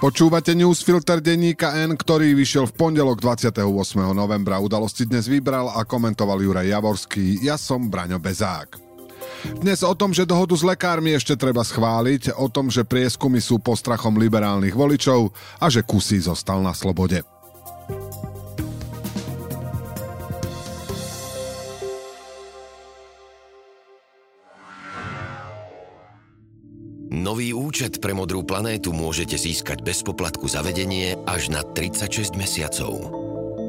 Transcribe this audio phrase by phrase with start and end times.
[0.00, 3.60] Počúvate newsfilter denníka N, ktorý vyšiel v pondelok 28.
[4.16, 4.56] novembra.
[4.56, 7.44] Udalosti dnes vybral a komentoval Juraj Javorský.
[7.44, 8.80] Ja som Braňo Bezák.
[9.60, 13.60] Dnes o tom, že dohodu s lekármi ešte treba schváliť, o tom, že prieskumy sú
[13.60, 17.20] postrachom liberálnych voličov a že Kusí zostal na slobode.
[27.10, 33.10] Nový účet pre Modrú planétu môžete získať bez poplatku za vedenie až na 36 mesiacov.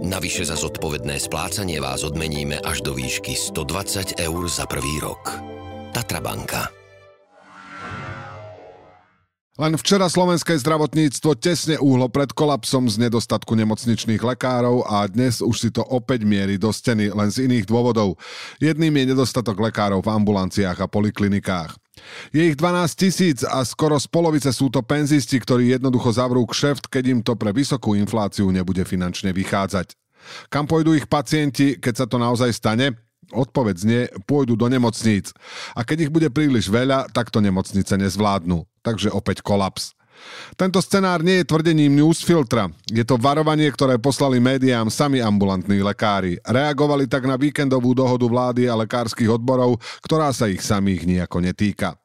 [0.06, 5.42] Navyše za zodpovedné splácanie vás odmeníme až do výšky 120 eur za prvý rok.
[5.90, 6.70] Tatra banka.
[9.58, 15.58] Len včera slovenské zdravotníctvo tesne úhlo pred kolapsom z nedostatku nemocničných lekárov a dnes už
[15.58, 18.22] si to opäť mierí do steny, len z iných dôvodov.
[18.62, 21.81] Jedným je nedostatok lekárov v ambulanciách a poliklinikách.
[22.32, 26.88] Je ich 12 tisíc a skoro z polovice sú to penzisti, ktorí jednoducho zavrú kšeft,
[26.88, 29.92] keď im to pre vysokú infláciu nebude finančne vychádzať.
[30.48, 32.96] Kam pôjdu ich pacienti, keď sa to naozaj stane?
[33.32, 35.32] Odpoveď znie, pôjdu do nemocníc.
[35.72, 38.68] A keď ich bude príliš veľa, tak to nemocnice nezvládnu.
[38.84, 39.96] Takže opäť kolaps.
[40.60, 42.70] Tento scenár nie je tvrdením Newsfiltra.
[42.92, 46.38] Je to varovanie, ktoré poslali médiám sami ambulantní lekári.
[46.44, 51.96] Reagovali tak na víkendovú dohodu vlády a lekárskych odborov, ktorá sa ich samých nejako netýka.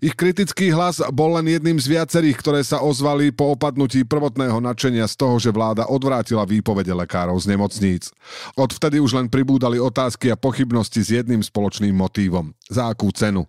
[0.00, 5.04] Ich kritický hlas bol len jedným z viacerých, ktoré sa ozvali po opadnutí prvotného nadšenia
[5.06, 8.08] z toho, že vláda odvrátila výpovede lekárov z nemocníc.
[8.56, 12.56] Odvtedy už len pribúdali otázky a pochybnosti s jedným spoločným motívom.
[12.70, 13.44] Za akú cenu?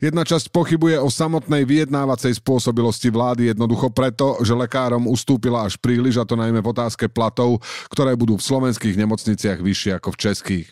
[0.00, 6.20] Jedna časť pochybuje o samotnej vyjednávacej spôsobilosti vlády jednoducho preto, že lekárom ustúpila až príliš,
[6.20, 10.68] a to najmä v otázke platov, ktoré budú v slovenských nemocniciach vyššie ako v českých.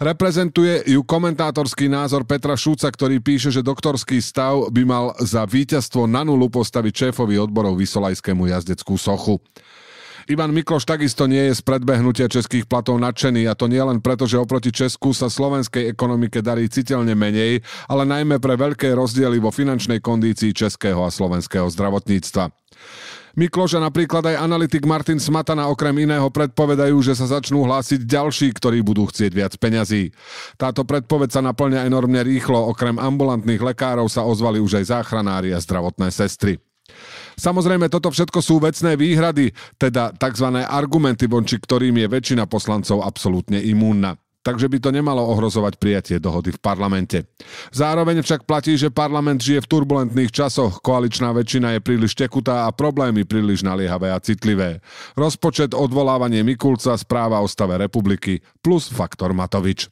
[0.00, 6.08] Reprezentuje ju komentátorský názor Petra Šúca, ktorý píše, že doktorský stav by mal za víťazstvo
[6.08, 9.36] na nulu postaviť šéfovi odborov Vysolajskému jazdeckú sochu.
[10.30, 14.30] Ivan Mikloš takisto nie je z predbehnutia českých platov nadšený a to nie len preto,
[14.30, 19.50] že oproti Česku sa slovenskej ekonomike darí citeľne menej, ale najmä pre veľké rozdiely vo
[19.50, 22.52] finančnej kondícii českého a slovenského zdravotníctva.
[23.38, 28.82] Mikloš napríklad aj analytik Martin Smatana okrem iného predpovedajú, že sa začnú hlásiť ďalší, ktorí
[28.82, 30.10] budú chcieť viac peňazí.
[30.58, 35.62] Táto predpoveď sa naplňa enormne rýchlo, okrem ambulantných lekárov sa ozvali už aj záchranári a
[35.62, 36.58] zdravotné sestry.
[37.38, 40.60] Samozrejme, toto všetko sú vecné výhrady, teda tzv.
[40.66, 46.52] argumenty, vonči ktorým je väčšina poslancov absolútne imúnna takže by to nemalo ohrozovať prijatie dohody
[46.54, 47.28] v parlamente.
[47.72, 52.74] Zároveň však platí, že parlament žije v turbulentných časoch, koaličná väčšina je príliš tekutá a
[52.74, 54.80] problémy príliš naliehavé a citlivé.
[55.16, 59.88] Rozpočet, odvolávanie Mikulca, správa o stave republiky plus faktor Matovič.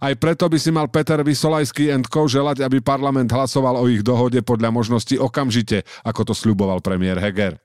[0.00, 2.28] Aj preto by si mal Peter Vysolajský Co.
[2.28, 7.58] želať, aby parlament hlasoval o ich dohode podľa možnosti okamžite, ako to sľuboval premiér Heger.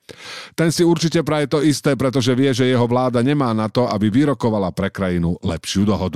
[0.56, 4.12] Ten si určite praje to isté, pretože vie, že jeho vláda nemá na to, aby
[4.12, 6.11] vyrokovala pre krajinu lepšiu dohodu.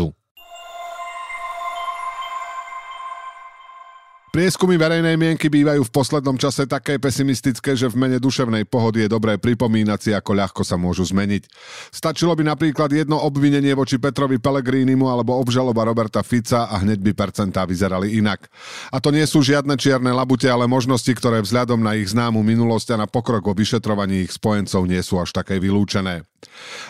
[4.36, 9.16] Prieskumy verejnej mienky bývajú v poslednom čase také pesimistické, že v mene duševnej pohody je
[9.16, 11.48] dobré pripomínať si, ako ľahko sa môžu zmeniť.
[11.88, 17.12] Stačilo by napríklad jedno obvinenie voči Petrovi Pelegrínimu alebo obžaloba Roberta Fica a hneď by
[17.16, 18.52] percentá vyzerali inak.
[18.92, 23.00] A to nie sú žiadne čierne labute, ale možnosti, ktoré vzhľadom na ich známu minulosť
[23.00, 26.28] a na pokrok vo vyšetrovaní ich spojencov nie sú až také vylúčené.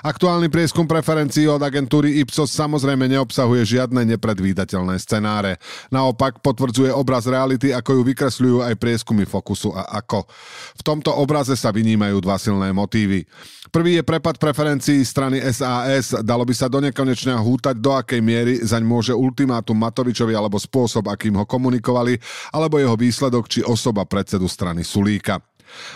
[0.05, 5.57] Aktuálny prieskum preferencií od agentúry Ipsos samozrejme neobsahuje žiadne nepredvídateľné scenáre.
[5.89, 10.29] Naopak potvrdzuje obraz reality, ako ju vykresľujú aj prieskumy Fokusu a Ako.
[10.77, 13.25] V tomto obraze sa vynímajú dva silné motívy.
[13.73, 16.13] Prvý je prepad preferencií strany SAS.
[16.21, 21.09] Dalo by sa do nekonečna hútať, do akej miery zaň môže ultimátum Matovičovi alebo spôsob,
[21.11, 22.15] akým ho komunikovali,
[22.53, 25.41] alebo jeho výsledok či osoba predsedu strany Sulíka.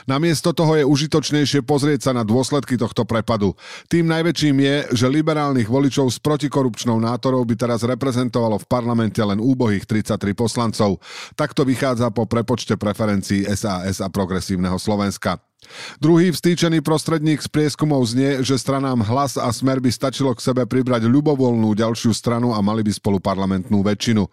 [0.05, 3.57] Namiesto toho je užitočnejšie pozrieť sa na dôsledky tohto prepadu.
[3.89, 9.41] Tým najväčším je, že liberálnych voličov s protikorupčnou nátorou by teraz reprezentovalo v parlamente len
[9.41, 11.01] úbohých 33 poslancov.
[11.33, 15.48] Takto vychádza po prepočte preferencií SAS a progresívneho Slovenska.
[15.99, 20.63] Druhý vstýčený prostredník z prieskumov znie, že stranám hlas a smer by stačilo k sebe
[20.63, 24.23] pribrať ľubovoľnú ďalšiu stranu a mali by spolu parlamentnú väčšinu.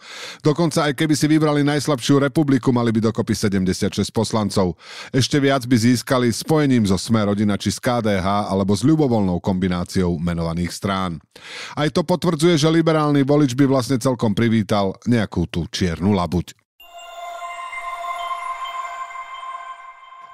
[0.46, 4.78] Dokonca aj keby si vybrali najslabšiu republiku, mali by dokopy 76 poslancov.
[5.10, 10.22] Ešte viac by získali spojením zo Smer rodina či z KDH alebo s ľubovoľnou kombináciou
[10.22, 11.18] menovaných strán.
[11.74, 16.65] Aj to potvrdzuje, že liberálny volič by vlastne celkom privítal nejakú tú čiernu labuť.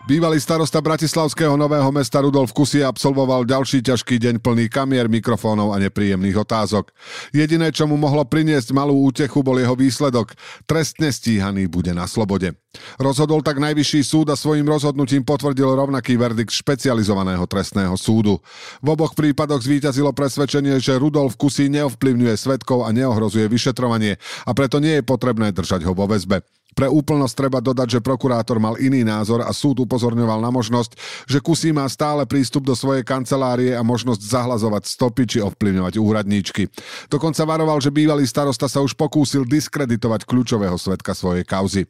[0.03, 5.79] Bývalý starosta Bratislavského nového mesta Rudolf Kusy absolvoval ďalší ťažký deň plný kamier, mikrofónov a
[5.79, 6.91] nepríjemných otázok.
[7.31, 10.35] Jediné, čo mu mohlo priniesť malú útechu, bol jeho výsledok.
[10.67, 12.51] Trestne stíhaný bude na slobode.
[12.99, 18.43] Rozhodol tak najvyšší súd a svojim rozhodnutím potvrdil rovnaký verdikt špecializovaného trestného súdu.
[18.83, 24.83] V oboch prípadoch zvíťazilo presvedčenie, že Rudolf Kusy neovplyvňuje svetkov a neohrozuje vyšetrovanie a preto
[24.83, 26.43] nie je potrebné držať ho vo väzbe.
[26.73, 30.97] Pre úplnosť treba dodať, že prokurátor mal iný názor a súd upozorňoval na možnosť,
[31.29, 36.73] že Kusí má stále prístup do svojej kancelárie a možnosť zahlazovať stopy či ovplyvňovať úradníčky.
[37.13, 41.85] Dokonca varoval, že bývalý starosta sa už pokúsil diskreditovať kľúčového svetka svojej kauzy.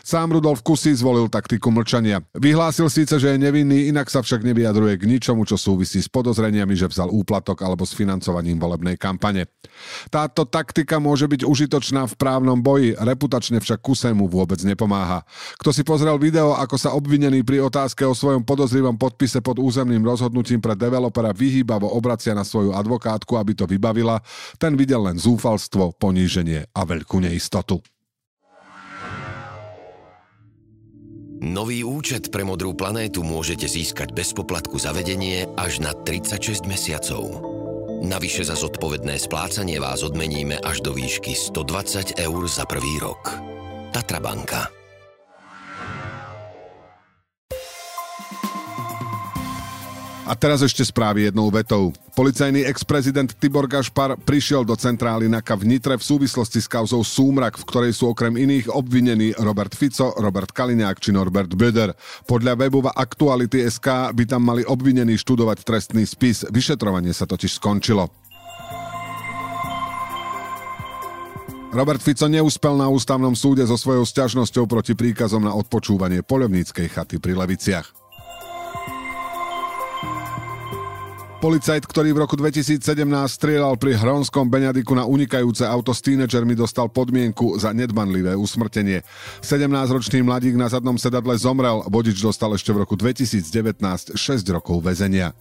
[0.00, 2.24] Sám Rudolf Kusí zvolil taktiku mlčania.
[2.32, 6.72] Vyhlásil síce, že je nevinný, inak sa však nevyjadruje k ničomu, čo súvisí s podozreniami,
[6.72, 9.50] že vzal úplatok alebo s financovaním volebnej kampane.
[10.08, 15.26] Táto taktika môže byť užitočná v právnom boji, reputačne však Kusé mu vôbec nepomáha.
[15.58, 20.06] Kto si pozrel video, ako sa obvinený pri otázke o svojom podozrivom podpise pod územným
[20.06, 24.22] rozhodnutím pre developera vyhýbavo obracia na svoju advokátku, aby to vybavila,
[24.56, 27.82] ten videl len zúfalstvo, poníženie a veľkú neistotu.
[31.44, 37.44] Nový účet pre Modrú planétu môžete získať bez poplatku za vedenie až na 36 mesiacov.
[38.00, 43.53] Navyše za zodpovedné splácanie vás odmeníme až do výšky 120 eur za prvý rok.
[43.94, 44.66] Tatra Banka.
[50.26, 51.94] A teraz ešte správy jednou vetou.
[52.18, 57.54] Policajný ex-prezident Tibor Gašpar prišiel do centrály NAKA v Nitre v súvislosti s kauzou Súmrak,
[57.54, 61.94] v ktorej sú okrem iných obvinení Robert Fico, Robert Kaliňák či Norbert Böder.
[62.26, 66.42] Podľa webu Aktuality SK by tam mali obvinení študovať trestný spis.
[66.50, 68.10] Vyšetrovanie sa totiž skončilo.
[71.74, 77.18] Robert Fico neúspel na ústavnom súde so svojou sťažnosťou proti príkazom na odpočúvanie polovníckej chaty
[77.18, 77.90] pri Leviciach.
[81.42, 82.78] Policajt, ktorý v roku 2017
[83.28, 89.02] strieľal pri Hronskom Beňadiku na unikajúce auto s tínedžermi, dostal podmienku za nedbanlivé usmrtenie.
[89.42, 95.34] 17-ročný mladík na zadnom sedadle zomrel, vodič dostal ešte v roku 2019 6 rokov väzenia.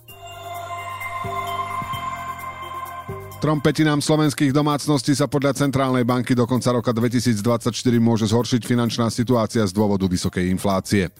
[3.43, 9.11] Trom petinám slovenských domácností sa podľa Centrálnej banky do konca roka 2024 môže zhoršiť finančná
[9.11, 11.11] situácia z dôvodu vysokej inflácie.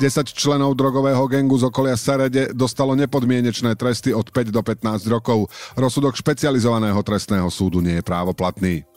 [0.32, 5.52] členov drogového gengu z okolia Sarede dostalo nepodmienečné tresty od 5 do 15 rokov.
[5.76, 8.88] Rozsudok špecializovaného trestného súdu nie je právoplatný.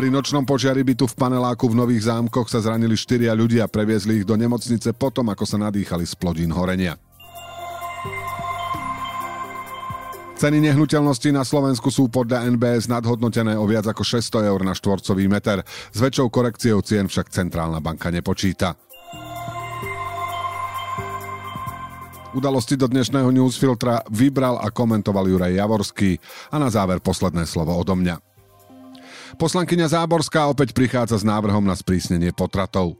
[0.00, 4.16] Pri nočnom požiari bytu v paneláku v Nových zámkoch sa zranili štyria ľudia a previezli
[4.16, 6.96] ich do nemocnice potom, ako sa nadýchali z plodín horenia.
[10.40, 15.28] Ceny nehnuteľností na Slovensku sú podľa NBS nadhodnotené o viac ako 600 eur na štvorcový
[15.28, 15.60] meter.
[15.68, 18.80] S väčšou korekciou cien však Centrálna banka nepočíta.
[22.32, 26.16] Udalosti do dnešného newsfiltra vybral a komentoval Juraj Javorský
[26.48, 28.29] a na záver posledné slovo odo mňa.
[29.38, 32.98] Poslankyňa Záborská opäť prichádza s návrhom na sprísnenie potratov.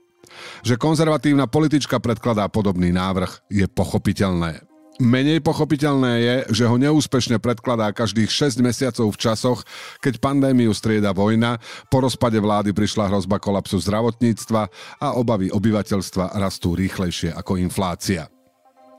[0.62, 4.62] Že konzervatívna politička predkladá podobný návrh je pochopiteľné.
[5.00, 9.64] Menej pochopiteľné je, že ho neúspešne predkladá každých 6 mesiacov v časoch,
[10.04, 11.56] keď pandémiu strieda vojna,
[11.88, 14.68] po rozpade vlády prišla hrozba kolapsu zdravotníctva
[15.00, 18.28] a obavy obyvateľstva rastú rýchlejšie ako inflácia.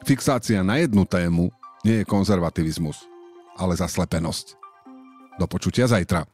[0.02, 1.54] Fixácia na jednu tému
[1.86, 3.06] nie je konzervativizmus,
[3.54, 4.58] ale zaslepenosť.
[5.38, 6.26] Do počutia zajtra.